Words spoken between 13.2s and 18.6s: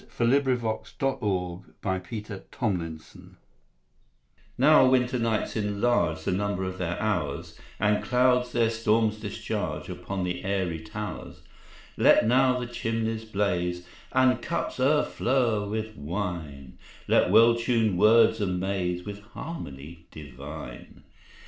blaze, And cups o'erflow with wine; Let well tuned words